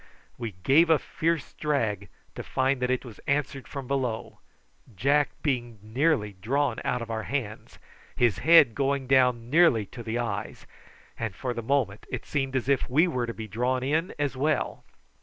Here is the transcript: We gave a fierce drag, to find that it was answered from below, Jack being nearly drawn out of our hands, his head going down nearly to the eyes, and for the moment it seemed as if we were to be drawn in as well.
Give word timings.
We 0.35 0.53
gave 0.63 0.89
a 0.89 0.97
fierce 0.97 1.53
drag, 1.53 2.09
to 2.33 2.41
find 2.41 2.81
that 2.81 2.89
it 2.89 3.05
was 3.05 3.19
answered 3.27 3.67
from 3.67 3.85
below, 3.85 4.39
Jack 4.95 5.29
being 5.43 5.77
nearly 5.83 6.33
drawn 6.33 6.77
out 6.83 7.03
of 7.03 7.11
our 7.11 7.21
hands, 7.21 7.77
his 8.15 8.39
head 8.39 8.73
going 8.73 9.05
down 9.05 9.51
nearly 9.51 9.85
to 9.85 10.01
the 10.01 10.17
eyes, 10.17 10.65
and 11.19 11.35
for 11.35 11.53
the 11.53 11.61
moment 11.61 12.07
it 12.09 12.25
seemed 12.25 12.55
as 12.55 12.67
if 12.67 12.89
we 12.89 13.07
were 13.07 13.27
to 13.27 13.33
be 13.35 13.47
drawn 13.47 13.83
in 13.83 14.11
as 14.17 14.35
well. 14.35 14.83